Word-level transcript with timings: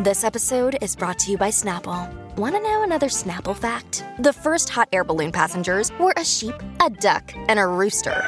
This 0.00 0.22
episode 0.22 0.78
is 0.80 0.94
brought 0.94 1.18
to 1.18 1.32
you 1.32 1.36
by 1.36 1.50
Snapple. 1.50 2.08
Want 2.36 2.54
to 2.54 2.60
know 2.60 2.84
another 2.84 3.08
Snapple 3.08 3.56
fact? 3.56 4.04
The 4.20 4.32
first 4.32 4.68
hot 4.68 4.88
air 4.92 5.02
balloon 5.02 5.32
passengers 5.32 5.90
were 5.98 6.14
a 6.16 6.24
sheep, 6.24 6.54
a 6.80 6.88
duck, 6.88 7.34
and 7.48 7.58
a 7.58 7.66
rooster. 7.66 8.22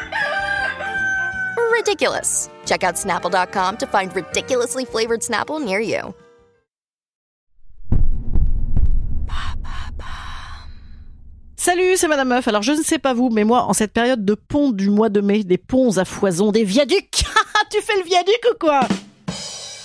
Ridiculous. 1.70 2.50
Check 2.66 2.82
out 2.82 2.96
snapple.com 2.96 3.76
to 3.76 3.86
find 3.86 4.12
ridiculously 4.16 4.84
flavored 4.84 5.20
Snapple 5.20 5.64
near 5.64 5.78
you. 5.78 6.12
Salut, 11.54 11.96
c'est 11.96 12.08
Madame 12.08 12.30
Meuf. 12.30 12.48
Alors 12.48 12.62
je 12.62 12.72
ne 12.72 12.82
sais 12.82 12.98
pas 12.98 13.14
vous, 13.14 13.30
mais 13.30 13.44
moi, 13.44 13.62
en 13.62 13.74
cette 13.74 13.92
période 13.92 14.24
de 14.24 14.34
pont 14.34 14.72
du 14.72 14.90
mois 14.90 15.08
de 15.08 15.20
mai, 15.20 15.44
des 15.44 15.58
ponts 15.58 15.98
à 15.98 16.04
foison, 16.04 16.50
des 16.50 16.64
viaducs, 16.64 17.22
tu 17.70 17.80
fais 17.80 17.96
le 17.96 18.02
viaduc 18.02 18.40
ou 18.50 18.54
quoi 18.58 18.80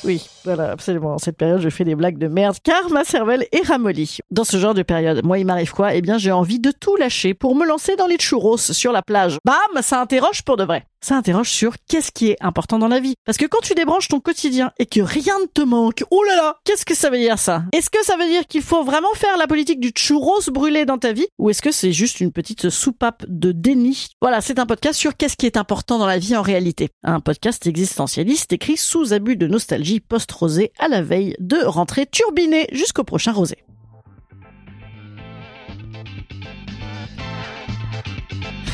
Oui, 0.03 0.27
voilà, 0.45 0.71
absolument. 0.71 1.15
En 1.15 1.17
cette 1.17 1.37
période, 1.37 1.59
je 1.59 1.69
fais 1.69 1.83
des 1.83 1.95
blagues 1.95 2.17
de 2.17 2.27
merde 2.27 2.55
car 2.63 2.89
ma 2.91 3.03
cervelle 3.03 3.47
est 3.51 3.67
ramollie. 3.67 4.19
Dans 4.31 4.43
ce 4.43 4.57
genre 4.57 4.73
de 4.73 4.83
période, 4.83 5.25
moi, 5.25 5.39
il 5.39 5.45
m'arrive 5.45 5.71
quoi? 5.71 5.95
Eh 5.95 6.01
bien, 6.01 6.17
j'ai 6.17 6.31
envie 6.31 6.59
de 6.59 6.71
tout 6.71 6.95
lâcher 6.95 7.33
pour 7.33 7.55
me 7.55 7.65
lancer 7.65 7.95
dans 7.95 8.07
les 8.07 8.17
churros 8.17 8.57
sur 8.57 8.91
la 8.91 9.01
plage. 9.01 9.39
Bam, 9.43 9.81
ça 9.81 9.99
interroge 9.99 10.43
pour 10.43 10.55
de 10.55 10.63
vrai. 10.63 10.85
Ça 11.01 11.15
interroge 11.15 11.49
sur 11.49 11.75
qu'est-ce 11.87 12.11
qui 12.11 12.29
est 12.29 12.37
important 12.41 12.79
dans 12.79 12.87
la 12.87 12.99
vie. 12.99 13.13
Parce 13.25 13.37
que 13.37 13.45
quand 13.45 13.61
tu 13.61 13.75
débranches 13.75 14.07
ton 14.07 14.19
quotidien 14.19 14.71
et 14.79 14.87
que 14.87 15.01
rien 15.01 15.37
ne 15.39 15.45
te 15.45 15.61
manque, 15.61 16.03
oh 16.09 16.23
là 16.23 16.35
là, 16.35 16.57
qu'est-ce 16.63 16.83
que 16.83 16.95
ça 16.95 17.11
veut 17.11 17.19
dire 17.19 17.37
ça? 17.37 17.63
Est-ce 17.73 17.91
que 17.91 18.03
ça 18.03 18.17
veut 18.17 18.27
dire 18.27 18.47
qu'il 18.47 18.63
faut 18.63 18.83
vraiment 18.83 19.13
faire 19.13 19.37
la 19.37 19.45
politique 19.45 19.79
du 19.79 19.91
churros 19.95 20.41
brûlé 20.51 20.85
dans 20.85 20.97
ta 20.97 21.13
vie? 21.13 21.27
Ou 21.37 21.51
est-ce 21.51 21.61
que 21.61 21.71
c'est 21.71 21.91
juste 21.91 22.21
une 22.21 22.31
petite 22.31 22.71
soupape 22.71 23.23
de 23.27 23.51
déni? 23.51 24.07
Voilà, 24.19 24.41
c'est 24.41 24.57
un 24.57 24.65
podcast 24.65 24.99
sur 24.99 25.15
qu'est-ce 25.15 25.37
qui 25.37 25.45
est 25.45 25.57
important 25.57 25.99
dans 25.99 26.07
la 26.07 26.17
vie 26.17 26.35
en 26.35 26.41
réalité. 26.41 26.89
Un 27.03 27.19
podcast 27.19 27.67
existentialiste 27.67 28.51
écrit 28.51 28.77
sous 28.77 29.13
abus 29.13 29.35
de 29.35 29.45
nostalgie 29.45 29.99
post-rosée 30.35 30.71
à 30.79 30.87
la 30.87 31.01
veille 31.01 31.35
de 31.39 31.57
rentrer 31.65 32.05
turbinée 32.05 32.67
jusqu'au 32.71 33.03
prochain 33.03 33.31
rosé. 33.31 33.57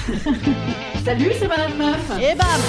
Salut, 1.06 1.32
c'est 1.40 1.48
Madame 1.48 1.78
Meuf. 1.78 2.12
Et 2.20 2.36
bam 2.36 2.62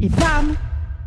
Et 0.00 0.08
bam 0.08 0.56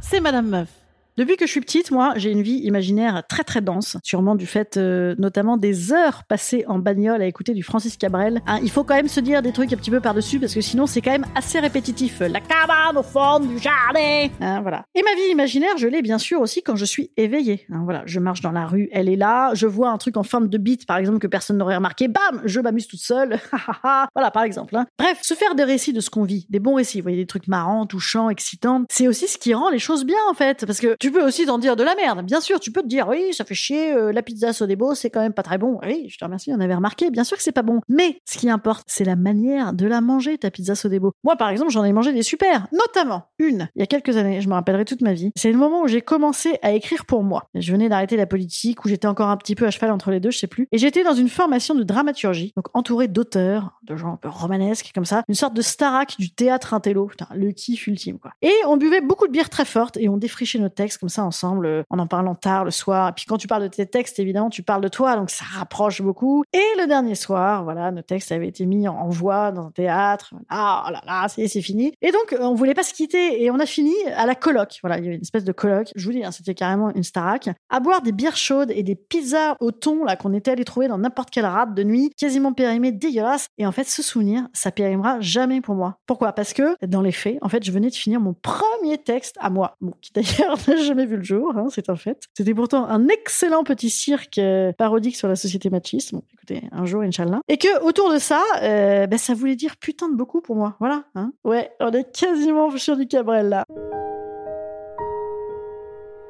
C'est 0.01 0.19
Madame 0.19 0.47
Meuf. 0.47 0.84
Depuis 1.17 1.37
que 1.37 1.45
je 1.45 1.51
suis 1.51 1.61
petite, 1.61 1.91
moi, 1.91 2.11
j'ai 2.17 2.29
une 2.29 2.41
vie 2.41 2.57
imaginaire 2.63 3.23
très 3.29 3.43
très 3.45 3.61
dense, 3.61 3.95
sûrement 4.03 4.35
du 4.35 4.45
fait 4.45 4.75
euh, 4.75 5.15
notamment 5.17 5.55
des 5.55 5.93
heures 5.93 6.23
passées 6.27 6.65
en 6.67 6.77
bagnole 6.77 7.21
à 7.21 7.25
écouter 7.25 7.53
du 7.53 7.63
Francis 7.63 7.95
Cabrel. 7.95 8.41
Hein, 8.47 8.59
il 8.63 8.69
faut 8.69 8.83
quand 8.83 8.95
même 8.95 9.07
se 9.07 9.21
dire 9.21 9.41
des 9.41 9.53
trucs 9.53 9.71
un 9.71 9.77
petit 9.77 9.91
peu 9.91 10.01
par-dessus 10.01 10.39
parce 10.41 10.53
que 10.53 10.59
sinon 10.59 10.87
c'est 10.87 10.99
quand 10.99 11.11
même 11.11 11.25
assez 11.33 11.59
répétitif. 11.61 12.19
La 12.19 12.41
cabane 12.41 12.97
au 12.97 13.03
fond 13.03 13.39
du 13.39 13.57
jardin, 13.59 14.27
Hein, 14.41 14.61
voilà. 14.61 14.83
Et 14.93 15.01
ma 15.03 15.13
vie 15.15 15.31
imaginaire, 15.31 15.77
je 15.77 15.87
l'ai 15.87 16.01
bien 16.01 16.17
sûr 16.17 16.41
aussi 16.41 16.61
quand 16.61 16.75
je 16.75 16.83
suis 16.85 17.11
éveillée. 17.15 17.65
Hein, 17.71 17.81
voilà, 17.85 18.03
je 18.05 18.19
marche 18.19 18.41
dans 18.41 18.51
la 18.51 18.65
rue, 18.65 18.89
elle 18.91 19.07
est 19.07 19.15
là, 19.15 19.53
je 19.53 19.67
vois 19.67 19.89
un 19.91 19.97
truc 19.97 20.17
en 20.17 20.23
forme 20.23 20.49
de 20.49 20.57
bite 20.57 20.85
par 20.85 20.97
exemple 20.97 21.19
que 21.19 21.27
personne 21.27 21.57
n'aurait 21.57 21.75
remarqué, 21.77 22.07
bam, 22.09 22.41
je 22.43 22.59
m'amuse 22.59 22.87
toute 22.87 22.99
seule. 22.99 23.39
voilà 24.15 24.31
par 24.33 24.43
exemple. 24.43 24.75
hein. 24.75 24.85
Bref, 24.99 25.19
se 25.21 25.33
faire 25.33 25.55
des 25.55 25.63
récits 25.63 25.93
de 25.93 26.01
ce 26.01 26.09
qu'on 26.09 26.23
vit, 26.23 26.45
des 26.49 26.59
bons 26.59 26.75
récits, 26.75 26.99
vous 26.99 27.03
voyez 27.03 27.17
des 27.17 27.25
trucs 27.25 27.47
marrants, 27.47 27.85
touchants, 27.85 28.29
excitants, 28.29 28.83
c'est 28.89 29.07
aussi 29.07 29.27
ce 29.27 29.37
qui 29.37 29.53
rend 29.53 29.69
les 29.69 29.79
choses 29.79 30.03
bien 30.05 30.17
en 30.29 30.33
fait, 30.33 30.65
parce 30.65 30.79
que 30.81 30.95
tu 31.05 31.11
peux 31.11 31.23
aussi 31.23 31.45
t'en 31.45 31.59
dire 31.59 31.75
de 31.75 31.83
la 31.83 31.93
merde. 31.93 32.25
Bien 32.25 32.41
sûr, 32.41 32.59
tu 32.59 32.71
peux 32.71 32.81
te 32.81 32.87
dire 32.87 33.07
oui, 33.07 33.31
ça 33.31 33.45
fait 33.45 33.53
chier, 33.53 33.93
euh, 33.93 34.11
la 34.11 34.23
pizza 34.23 34.53
Sodebo, 34.53 34.95
c'est 34.95 35.11
quand 35.11 35.19
même 35.21 35.33
pas 35.33 35.43
très 35.43 35.59
bon. 35.59 35.79
Oui, 35.85 36.07
je 36.09 36.17
te 36.17 36.25
remercie, 36.25 36.51
on 36.51 36.59
avait 36.59 36.73
remarqué. 36.73 37.11
Bien 37.11 37.23
sûr 37.23 37.37
que 37.37 37.43
c'est 37.43 37.51
pas 37.51 37.61
bon. 37.61 37.81
Mais 37.87 38.17
ce 38.25 38.39
qui 38.39 38.49
importe, 38.49 38.85
c'est 38.87 39.03
la 39.03 39.15
manière 39.15 39.73
de 39.73 39.85
la 39.85 40.01
manger, 40.01 40.39
ta 40.39 40.49
pizza 40.49 40.73
Sodebo. 40.73 41.11
Moi, 41.23 41.35
par 41.35 41.49
exemple, 41.49 41.69
j'en 41.69 41.83
ai 41.83 41.93
mangé 41.93 42.11
des 42.11 42.23
super, 42.23 42.65
notamment 42.71 43.27
une, 43.37 43.69
il 43.75 43.81
y 43.81 43.83
a 43.83 43.85
quelques 43.85 44.17
années, 44.17 44.41
je 44.41 44.49
me 44.49 44.55
rappellerai 44.55 44.83
toute 44.83 45.01
ma 45.01 45.13
vie. 45.13 45.29
C'est 45.35 45.51
le 45.51 45.59
moment 45.59 45.83
où 45.83 45.87
j'ai 45.87 46.01
commencé 46.01 46.57
à 46.63 46.71
écrire 46.71 47.05
pour 47.05 47.21
moi. 47.21 47.49
Je 47.53 47.71
venais 47.71 47.87
d'arrêter 47.87 48.17
la 48.17 48.25
politique, 48.25 48.83
où 48.83 48.87
j'étais 48.87 49.07
encore 49.07 49.29
un 49.29 49.37
petit 49.37 49.53
peu 49.53 49.67
à 49.67 49.69
cheval 49.69 49.91
entre 49.91 50.09
les 50.09 50.19
deux, 50.19 50.31
je 50.31 50.39
sais 50.39 50.47
plus. 50.47 50.67
Et 50.71 50.79
j'étais 50.79 51.03
dans 51.03 51.13
une 51.13 51.29
formation 51.29 51.75
de 51.75 51.83
dramaturgie, 51.83 52.51
donc 52.55 52.65
entouré 52.73 53.07
d'auteurs, 53.07 53.79
de 53.83 53.95
gens 53.95 54.13
un 54.13 54.17
peu 54.17 54.29
romanesques, 54.29 54.89
comme 54.95 55.05
ça, 55.05 55.23
une 55.27 55.35
sorte 55.35 55.53
de 55.53 55.61
starac 55.61 56.15
du 56.17 56.33
théâtre 56.33 56.73
intello. 56.73 57.05
Putain, 57.05 57.27
le 57.35 57.51
kiff 57.51 57.85
ultime, 57.85 58.17
quoi. 58.17 58.31
Et 58.41 58.55
on 58.65 58.75
buvait 58.77 59.01
beaucoup 59.01 59.27
de 59.27 59.31
bière 59.31 59.51
très 59.51 59.65
forte 59.65 59.97
et 59.97 60.09
on 60.09 60.17
défrichait 60.17 60.57
nos 60.57 60.69
textes 60.69 60.94
comme 60.97 61.09
ça 61.09 61.23
ensemble, 61.23 61.65
euh, 61.65 61.83
en 61.89 61.99
en 61.99 62.07
parlant 62.07 62.35
tard 62.35 62.65
le 62.65 62.71
soir. 62.71 63.09
Et 63.09 63.11
puis 63.13 63.25
quand 63.25 63.37
tu 63.37 63.47
parles 63.47 63.63
de 63.63 63.67
tes 63.67 63.85
textes, 63.85 64.19
évidemment, 64.19 64.49
tu 64.49 64.63
parles 64.63 64.81
de 64.81 64.87
toi, 64.87 65.15
donc 65.15 65.29
ça 65.29 65.45
rapproche 65.45 66.01
beaucoup. 66.01 66.43
Et 66.53 66.63
le 66.79 66.87
dernier 66.87 67.15
soir, 67.15 67.63
voilà, 67.63 67.91
nos 67.91 68.01
textes 68.01 68.31
avaient 68.31 68.47
été 68.47 68.65
mis 68.65 68.87
en, 68.87 69.09
voix 69.09 69.51
dans 69.51 69.67
un 69.67 69.71
théâtre. 69.71 70.33
Ah 70.49 70.85
oh 70.87 70.91
là 70.91 71.01
là, 71.05 71.27
c'est 71.27 71.47
fini. 71.61 71.93
Et 72.01 72.11
donc 72.11 72.33
euh, 72.33 72.37
on 72.41 72.53
voulait 72.55 72.73
pas 72.73 72.83
se 72.83 72.93
quitter 72.93 73.43
et 73.43 73.51
on 73.51 73.59
a 73.59 73.65
fini 73.65 73.93
à 74.15 74.25
la 74.25 74.35
coloc. 74.35 74.79
Voilà, 74.81 74.97
il 74.97 75.03
y 75.03 75.07
avait 75.07 75.15
une 75.15 75.21
espèce 75.21 75.43
de 75.43 75.51
coloc. 75.51 75.91
Je 75.95 76.05
vous 76.05 76.11
dis, 76.11 76.23
hein, 76.23 76.31
c'était 76.31 76.55
carrément 76.55 76.93
une 76.93 77.03
starac. 77.03 77.49
À 77.69 77.79
boire 77.79 78.01
des 78.01 78.11
bières 78.11 78.35
chaudes 78.35 78.71
et 78.71 78.83
des 78.83 78.95
pizzas 78.95 79.55
au 79.59 79.71
thon 79.71 80.03
là 80.03 80.15
qu'on 80.15 80.33
était 80.33 80.51
allé 80.51 80.65
trouver 80.65 80.87
dans 80.87 80.97
n'importe 80.97 81.29
quelle 81.29 81.45
rade 81.45 81.73
de 81.73 81.83
nuit, 81.83 82.11
quasiment 82.17 82.53
périmée, 82.53 82.91
dégueulasse. 82.91 83.47
Et 83.57 83.65
en 83.65 83.71
fait, 83.71 83.85
ce 83.85 84.01
souvenir, 84.01 84.47
ça 84.53 84.71
périmera 84.71 85.19
jamais 85.21 85.61
pour 85.61 85.75
moi. 85.75 85.97
Pourquoi? 86.05 86.33
Parce 86.33 86.53
que 86.53 86.75
dans 86.85 87.01
les 87.01 87.11
faits, 87.11 87.37
en 87.41 87.49
fait, 87.49 87.63
je 87.63 87.71
venais 87.71 87.89
de 87.89 87.95
finir 87.95 88.19
mon 88.19 88.33
premier 88.33 88.97
texte 88.97 89.35
à 89.39 89.49
moi, 89.49 89.77
bon, 89.81 89.93
qui 90.01 90.11
d'ailleurs 90.13 90.57
n'a 90.67 90.77
jamais 90.85 91.05
vu 91.05 91.17
le 91.17 91.23
jour, 91.23 91.53
hein, 91.55 91.67
c'est 91.69 91.89
un 91.89 91.95
fait. 91.95 92.23
C'était 92.33 92.53
pourtant 92.53 92.85
un 92.85 93.07
excellent 93.07 93.63
petit 93.63 93.89
cirque 93.89 94.37
euh, 94.37 94.71
parodique 94.73 95.15
sur 95.15 95.27
la 95.27 95.35
société 95.35 95.69
machiste. 95.69 96.13
Bon, 96.13 96.23
écoutez, 96.33 96.63
un 96.71 96.85
jour, 96.85 97.01
Inch'Allah. 97.01 97.41
Et 97.47 97.57
que 97.57 97.83
autour 97.83 98.13
de 98.13 98.19
ça, 98.19 98.41
euh, 98.61 99.07
ben, 99.07 99.17
ça 99.17 99.33
voulait 99.33 99.55
dire 99.55 99.77
putain 99.77 100.09
de 100.09 100.15
beaucoup 100.15 100.41
pour 100.41 100.55
moi. 100.55 100.75
Voilà. 100.79 101.03
Hein 101.15 101.33
ouais, 101.43 101.71
on 101.79 101.91
est 101.91 102.11
quasiment 102.17 102.75
sur 102.77 102.97
du 102.97 103.07
Cabrel 103.07 103.49
là. 103.49 103.65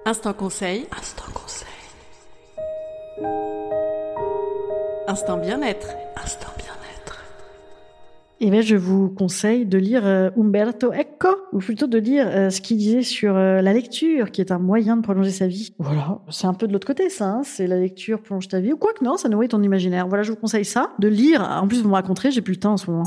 Instant 0.05 0.33
conseil. 0.33 0.85
Instant 0.97 1.31
conseil. 1.33 1.67
Instant 5.07 5.37
bien-être. 5.37 5.87
Instant 6.16 6.51
bien-être. 6.57 6.94
Et 8.45 8.51
ben, 8.51 8.61
je 8.61 8.75
vous 8.75 9.09
conseille 9.09 9.66
de 9.66 9.79
lire 9.79 10.06
euh, 10.06 10.29
Umberto 10.38 10.91
Eco, 10.91 11.29
ou 11.51 11.57
plutôt 11.57 11.88
de 11.88 11.97
lire 11.97 12.28
euh, 12.29 12.51
ce 12.51 12.61
qu'il 12.61 12.78
disait 12.78 13.01
sur 13.01 13.35
euh, 13.35 13.59
la 13.59 13.73
lecture, 13.73 14.29
qui 14.29 14.39
est 14.39 14.51
un 14.51 14.59
moyen 14.59 14.97
de 14.97 15.01
prolonger 15.01 15.31
sa 15.31 15.47
vie. 15.47 15.73
Voilà, 15.79 16.19
c'est 16.29 16.45
un 16.45 16.53
peu 16.53 16.67
de 16.67 16.73
l'autre 16.73 16.85
côté, 16.85 17.09
ça. 17.09 17.25
hein. 17.25 17.41
C'est 17.44 17.66
la 17.66 17.79
lecture 17.79 18.22
prolonge 18.22 18.47
ta 18.47 18.59
vie, 18.59 18.72
ou 18.72 18.78
quoi 18.78 18.94
que 18.94 19.03
non, 19.03 19.17
ça 19.17 19.29
nourrit 19.29 19.47
ton 19.47 19.63
imaginaire. 19.63 20.07
Voilà, 20.07 20.22
je 20.22 20.29
vous 20.29 20.38
conseille 20.38 20.63
ça, 20.63 20.91
de 21.00 21.07
lire. 21.07 21.41
En 21.41 21.67
plus, 21.67 21.81
vous 21.81 21.89
me 21.89 21.95
raconterez, 21.95 22.29
j'ai 22.29 22.41
plus 22.41 22.53
le 22.53 22.59
temps 22.59 22.73
en 22.73 22.78
ce 22.78 22.91
moment. 22.91 23.05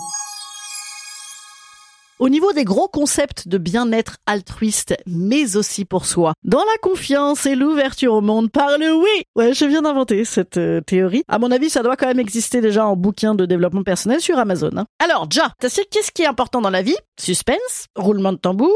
Au 2.18 2.28
niveau 2.28 2.52
des 2.52 2.64
gros 2.64 2.88
concepts 2.88 3.46
de 3.46 3.58
bien-être 3.58 4.16
altruiste, 4.26 4.96
mais 5.06 5.56
aussi 5.56 5.84
pour 5.84 6.04
soi, 6.04 6.32
dans 6.42 6.58
la 6.58 6.78
confiance 6.82 7.46
et 7.46 7.54
l'ouverture 7.54 8.12
au 8.14 8.20
monde 8.20 8.50
par 8.50 8.76
le 8.76 8.92
oui. 8.94 9.22
Ouais, 9.36 9.54
je 9.54 9.64
viens 9.64 9.82
d'inventer 9.82 10.24
cette 10.24 10.56
euh, 10.56 10.80
théorie. 10.80 11.22
À 11.28 11.38
mon 11.38 11.50
avis, 11.52 11.70
ça 11.70 11.82
doit 11.82 11.96
quand 11.96 12.08
même 12.08 12.18
exister 12.18 12.60
déjà 12.60 12.86
en 12.86 12.96
bouquin 12.96 13.34
de 13.36 13.46
développement 13.46 13.84
personnel 13.84 14.20
sur 14.20 14.36
Amazon. 14.38 14.70
hein. 14.76 14.86
Alors, 14.98 15.28
Ja, 15.32 15.52
t'as 15.60 15.68
su 15.68 15.82
qu'est-ce 15.90 16.10
qui 16.10 16.22
est 16.22 16.26
important 16.26 16.60
dans 16.60 16.70
la 16.70 16.82
vie? 16.82 16.96
Suspense, 17.20 17.86
roulement 17.94 18.32
de 18.32 18.38
tambour. 18.38 18.72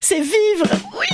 C'est 0.00 0.20
vivre. 0.20 0.66
Oui. 1.00 1.06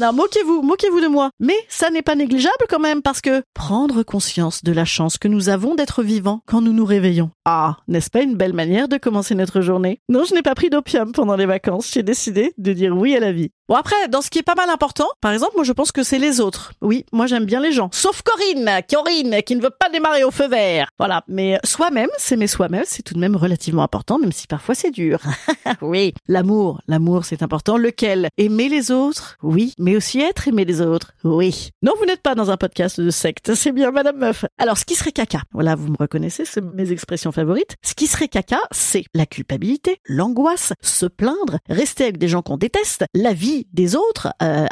Non, 0.00 0.14
moquez-vous, 0.14 0.62
moquez-vous 0.62 1.02
de 1.02 1.08
moi. 1.08 1.28
Mais 1.40 1.56
ça 1.68 1.90
n'est 1.90 2.00
pas 2.00 2.14
négligeable 2.14 2.64
quand 2.70 2.78
même 2.78 3.02
parce 3.02 3.20
que 3.20 3.42
prendre 3.52 4.02
conscience 4.02 4.64
de 4.64 4.72
la 4.72 4.86
chance 4.86 5.18
que 5.18 5.28
nous 5.28 5.50
avons 5.50 5.74
d'être 5.74 6.02
vivants 6.02 6.40
quand 6.46 6.62
nous 6.62 6.72
nous 6.72 6.86
réveillons. 6.86 7.32
Ah, 7.44 7.76
n'est-ce 7.86 8.08
pas 8.08 8.22
une 8.22 8.34
belle 8.34 8.54
manière 8.54 8.88
de 8.88 8.96
commencer 8.96 9.34
notre 9.34 9.60
journée? 9.60 10.00
Non, 10.08 10.24
je 10.24 10.32
n'ai 10.32 10.40
pas 10.40 10.54
pris 10.54 10.70
d'opium 10.70 11.12
pendant 11.12 11.36
les 11.36 11.44
vacances. 11.44 11.90
J'ai 11.92 12.02
décidé 12.02 12.54
de 12.56 12.72
dire 12.72 12.96
oui 12.96 13.14
à 13.14 13.20
la 13.20 13.32
vie. 13.32 13.50
Bon 13.70 13.76
après, 13.76 14.08
dans 14.08 14.20
ce 14.20 14.30
qui 14.30 14.40
est 14.40 14.42
pas 14.42 14.56
mal 14.56 14.68
important, 14.68 15.06
par 15.20 15.30
exemple, 15.30 15.52
moi 15.54 15.62
je 15.62 15.70
pense 15.70 15.92
que 15.92 16.02
c'est 16.02 16.18
les 16.18 16.40
autres. 16.40 16.72
Oui, 16.80 17.06
moi 17.12 17.28
j'aime 17.28 17.44
bien 17.44 17.60
les 17.60 17.70
gens. 17.70 17.88
Sauf 17.92 18.20
Corinne, 18.22 18.68
Corinne, 18.92 19.44
qui 19.46 19.54
ne 19.54 19.62
veut 19.62 19.70
pas 19.70 19.88
démarrer 19.88 20.24
au 20.24 20.32
feu 20.32 20.48
vert. 20.48 20.88
Voilà, 20.98 21.22
mais 21.28 21.56
soi-même, 21.62 22.08
s'aimer 22.18 22.48
soi-même, 22.48 22.82
c'est 22.84 23.04
tout 23.04 23.14
de 23.14 23.20
même 23.20 23.36
relativement 23.36 23.84
important, 23.84 24.18
même 24.18 24.32
si 24.32 24.48
parfois 24.48 24.74
c'est 24.74 24.90
dur. 24.90 25.20
oui, 25.82 26.14
l'amour, 26.26 26.80
l'amour 26.88 27.24
c'est 27.24 27.44
important. 27.44 27.76
Lequel? 27.76 28.28
Aimer 28.38 28.68
les 28.68 28.90
autres? 28.90 29.36
Oui, 29.40 29.72
mais 29.78 29.94
aussi 29.94 30.20
être 30.20 30.48
aimé 30.48 30.64
des 30.64 30.80
autres? 30.80 31.12
Oui. 31.22 31.70
Non, 31.80 31.92
vous 31.96 32.06
n'êtes 32.06 32.22
pas 32.22 32.34
dans 32.34 32.50
un 32.50 32.56
podcast 32.56 33.00
de 33.00 33.10
secte, 33.10 33.54
c'est 33.54 33.70
bien 33.70 33.92
Madame 33.92 34.16
Meuf. 34.16 34.46
Alors, 34.58 34.78
ce 34.78 34.84
qui 34.84 34.96
serait 34.96 35.12
caca, 35.12 35.42
voilà, 35.52 35.76
vous 35.76 35.92
me 35.92 35.96
reconnaissez, 35.96 36.44
c'est 36.44 36.64
mes 36.74 36.90
expressions 36.90 37.30
favorites. 37.30 37.76
Ce 37.82 37.94
qui 37.94 38.08
serait 38.08 38.26
caca, 38.26 38.58
c'est 38.72 39.04
la 39.14 39.26
culpabilité, 39.26 40.00
l'angoisse, 40.06 40.72
se 40.82 41.06
plaindre, 41.06 41.58
rester 41.68 42.02
avec 42.02 42.18
des 42.18 42.26
gens 42.26 42.42
qu'on 42.42 42.56
déteste, 42.56 43.04
la 43.14 43.32
vie 43.32 43.59
des 43.72 43.96
autres, 43.96 44.32
euh, 44.42 44.66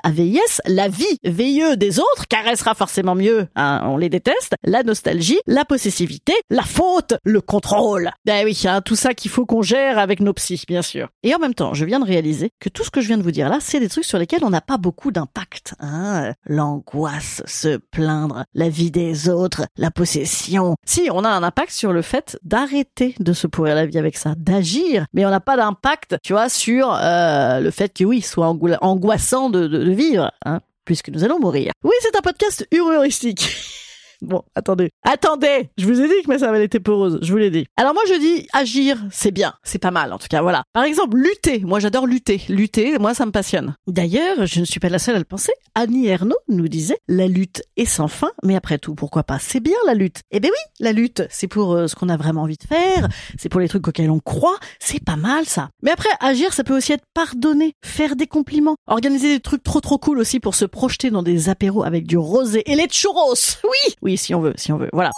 la 0.66 0.88
vie 0.88 1.18
VIE 1.24 1.76
des 1.76 1.98
autres, 1.98 2.26
car 2.28 2.46
elle 2.46 2.56
sera 2.56 2.74
forcément 2.74 3.14
mieux, 3.14 3.48
hein, 3.56 3.82
on 3.84 3.96
les 3.96 4.08
déteste, 4.08 4.54
la 4.64 4.82
nostalgie, 4.82 5.38
la 5.46 5.64
possessivité, 5.64 6.32
la 6.50 6.62
faute, 6.62 7.14
le 7.24 7.40
contrôle. 7.40 8.10
Ben 8.24 8.44
oui, 8.44 8.60
hein, 8.64 8.80
tout 8.80 8.96
ça 8.96 9.14
qu'il 9.14 9.30
faut 9.30 9.46
qu'on 9.46 9.62
gère 9.62 9.98
avec 9.98 10.20
nos 10.20 10.32
psys, 10.32 10.64
bien 10.66 10.82
sûr. 10.82 11.08
Et 11.22 11.34
en 11.34 11.38
même 11.38 11.54
temps, 11.54 11.74
je 11.74 11.84
viens 11.84 12.00
de 12.00 12.04
réaliser 12.04 12.50
que 12.60 12.68
tout 12.68 12.84
ce 12.84 12.90
que 12.90 13.00
je 13.00 13.08
viens 13.08 13.18
de 13.18 13.22
vous 13.22 13.30
dire 13.30 13.48
là, 13.48 13.58
c'est 13.60 13.80
des 13.80 13.88
trucs 13.88 14.04
sur 14.04 14.18
lesquels 14.18 14.44
on 14.44 14.50
n'a 14.50 14.60
pas 14.60 14.76
beaucoup 14.76 15.10
d'impact. 15.10 15.74
Hein. 15.80 16.32
L'angoisse, 16.46 17.42
se 17.46 17.76
plaindre, 17.76 18.44
la 18.54 18.68
vie 18.68 18.90
des 18.90 19.28
autres, 19.28 19.66
la 19.76 19.90
possession. 19.90 20.76
Si, 20.84 21.08
on 21.12 21.24
a 21.24 21.28
un 21.28 21.42
impact 21.42 21.72
sur 21.72 21.92
le 21.92 22.02
fait 22.02 22.38
d'arrêter 22.42 23.14
de 23.18 23.32
se 23.32 23.46
pourrir 23.46 23.74
la 23.74 23.86
vie 23.86 23.98
avec 23.98 24.16
ça, 24.16 24.34
d'agir, 24.36 25.06
mais 25.12 25.26
on 25.26 25.30
n'a 25.30 25.40
pas 25.40 25.56
d'impact, 25.56 26.16
tu 26.22 26.32
vois, 26.32 26.48
sur 26.48 26.92
euh, 26.92 27.60
le 27.60 27.70
fait 27.70 27.92
que 27.92 28.04
oui, 28.04 28.20
soit 28.20 28.46
angoissant 28.80 29.50
de, 29.50 29.90
vivre, 29.90 30.32
hein, 30.44 30.60
puisque 30.84 31.08
nous 31.08 31.24
allons 31.24 31.38
mourir. 31.38 31.72
Oui, 31.84 31.94
c'est 32.00 32.16
un 32.16 32.22
podcast 32.22 32.66
humoristique. 32.70 33.48
Bon, 34.20 34.42
attendez. 34.56 34.90
Attendez 35.04 35.70
Je 35.78 35.86
vous 35.86 36.00
ai 36.00 36.08
dit 36.08 36.22
que 36.24 36.28
ma 36.28 36.38
cervelle 36.38 36.62
était 36.62 36.80
poreuse, 36.80 37.18
je 37.22 37.30
vous 37.30 37.38
l'ai 37.38 37.50
dit. 37.50 37.66
Alors 37.76 37.94
moi 37.94 38.02
je 38.08 38.14
dis 38.14 38.48
agir, 38.52 38.98
c'est 39.12 39.30
bien, 39.30 39.54
c'est 39.62 39.78
pas 39.78 39.92
mal 39.92 40.12
en 40.12 40.18
tout 40.18 40.26
cas, 40.28 40.42
voilà. 40.42 40.64
Par 40.72 40.82
exemple, 40.82 41.16
lutter, 41.16 41.60
moi 41.60 41.78
j'adore 41.78 42.06
lutter. 42.06 42.42
Lutter, 42.48 42.98
moi 42.98 43.14
ça 43.14 43.26
me 43.26 43.30
passionne. 43.30 43.76
D'ailleurs, 43.86 44.44
je 44.46 44.60
ne 44.60 44.64
suis 44.64 44.80
pas 44.80 44.88
la 44.88 44.98
seule 44.98 45.14
à 45.14 45.18
le 45.18 45.24
penser. 45.24 45.52
Annie 45.76 46.08
Ernaux 46.08 46.38
nous 46.48 46.66
disait 46.66 46.98
la 47.06 47.28
lutte 47.28 47.62
est 47.76 47.84
sans 47.84 48.08
fin, 48.08 48.32
mais 48.42 48.56
après 48.56 48.78
tout, 48.78 48.96
pourquoi 48.96 49.22
pas? 49.22 49.38
C'est 49.38 49.60
bien 49.60 49.76
la 49.86 49.94
lutte. 49.94 50.20
Eh 50.32 50.40
ben 50.40 50.50
oui, 50.50 50.72
la 50.80 50.92
lutte, 50.92 51.22
c'est 51.30 51.46
pour 51.46 51.74
euh, 51.74 51.86
ce 51.86 51.94
qu'on 51.94 52.08
a 52.08 52.16
vraiment 52.16 52.42
envie 52.42 52.56
de 52.56 52.66
faire, 52.66 53.08
c'est 53.38 53.48
pour 53.48 53.60
les 53.60 53.68
trucs 53.68 53.86
auxquels 53.86 54.10
on 54.10 54.18
croit, 54.18 54.58
c'est 54.80 55.02
pas 55.02 55.16
mal 55.16 55.46
ça. 55.46 55.70
Mais 55.82 55.92
après, 55.92 56.10
agir, 56.18 56.52
ça 56.52 56.64
peut 56.64 56.76
aussi 56.76 56.92
être 56.92 57.04
pardonner, 57.14 57.74
faire 57.84 58.16
des 58.16 58.26
compliments, 58.26 58.74
organiser 58.88 59.34
des 59.36 59.40
trucs 59.40 59.62
trop 59.62 59.80
trop 59.80 59.98
cool 59.98 60.18
aussi 60.18 60.40
pour 60.40 60.56
se 60.56 60.64
projeter 60.64 61.10
dans 61.10 61.22
des 61.22 61.48
apéros 61.48 61.84
avec 61.84 62.04
du 62.04 62.18
rosé 62.18 62.68
et 62.70 62.74
les 62.74 62.88
churros. 62.88 63.34
Oui 63.62 63.94
oui, 64.07 64.07
si 64.16 64.34
on 64.34 64.40
veut, 64.40 64.54
si 64.56 64.72
on 64.72 64.78
veut. 64.78 64.90
Voilà. 64.92 65.10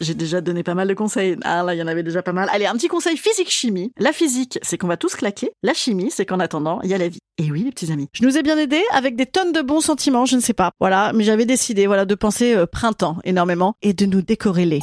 J'ai 0.00 0.14
déjà 0.14 0.42
donné 0.42 0.62
pas 0.62 0.74
mal 0.74 0.88
de 0.88 0.94
conseils. 0.94 1.36
Ah 1.42 1.62
là, 1.62 1.74
il 1.74 1.78
y 1.78 1.82
en 1.82 1.86
avait 1.86 2.02
déjà 2.02 2.22
pas 2.22 2.32
mal. 2.32 2.48
Allez, 2.52 2.66
un 2.66 2.74
petit 2.74 2.88
conseil 2.88 3.16
physique-chimie. 3.16 3.92
La 3.98 4.12
physique, 4.12 4.58
c'est 4.62 4.76
qu'on 4.76 4.88
va 4.88 4.98
tous 4.98 5.14
claquer. 5.14 5.50
La 5.62 5.72
chimie, 5.72 6.10
c'est 6.10 6.26
qu'en 6.26 6.38
attendant, 6.38 6.80
il 6.82 6.90
y 6.90 6.94
a 6.94 6.98
la 6.98 7.08
vie. 7.08 7.18
Et 7.38 7.50
oui, 7.50 7.62
les 7.62 7.70
petits 7.70 7.90
amis. 7.90 8.08
Je 8.12 8.22
nous 8.24 8.36
ai 8.36 8.42
bien 8.42 8.58
aidés 8.58 8.84
avec 8.92 9.16
des 9.16 9.26
tonnes 9.26 9.52
de 9.52 9.62
bons 9.62 9.80
sentiments, 9.80 10.26
je 10.26 10.36
ne 10.36 10.40
sais 10.40 10.52
pas. 10.52 10.72
Voilà, 10.80 11.12
mais 11.14 11.24
j'avais 11.24 11.46
décidé, 11.46 11.86
voilà, 11.86 12.04
de 12.04 12.14
penser 12.14 12.54
euh, 12.54 12.66
printemps 12.66 13.18
énormément 13.24 13.74
et 13.82 13.94
de 13.94 14.04
nous 14.04 14.20
décorer 14.20 14.66
les. 14.66 14.80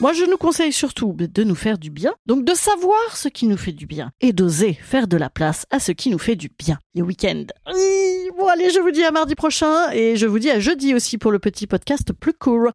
Moi, 0.00 0.14
je 0.14 0.24
nous 0.24 0.38
conseille 0.38 0.72
surtout 0.72 1.14
de 1.18 1.44
nous 1.44 1.54
faire 1.54 1.76
du 1.76 1.90
bien, 1.90 2.14
donc 2.24 2.46
de 2.46 2.54
savoir 2.54 3.16
ce 3.16 3.28
qui 3.28 3.46
nous 3.46 3.58
fait 3.58 3.72
du 3.72 3.84
bien 3.84 4.12
et 4.22 4.32
d'oser 4.32 4.72
faire 4.72 5.06
de 5.06 5.18
la 5.18 5.28
place 5.28 5.66
à 5.70 5.78
ce 5.78 5.92
qui 5.92 6.08
nous 6.08 6.18
fait 6.18 6.36
du 6.36 6.48
bien. 6.58 6.78
Les 6.94 7.02
week-ends. 7.02 7.44
Bon, 8.38 8.46
allez, 8.46 8.70
je 8.70 8.80
vous 8.80 8.92
dis 8.92 9.04
à 9.04 9.10
mardi 9.10 9.34
prochain 9.34 9.90
et 9.92 10.16
je 10.16 10.26
vous 10.26 10.38
dis 10.38 10.50
à 10.50 10.58
jeudi 10.58 10.94
aussi 10.94 11.18
pour 11.18 11.32
le 11.32 11.38
petit 11.38 11.66
podcast 11.66 12.14
plus 12.14 12.32
court. 12.32 12.72